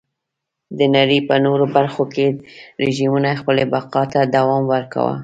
[0.77, 2.25] د نړۍ په نورو برخو کې
[2.85, 5.15] رژیمونو خپلې بقا ته دوام ورکاوه.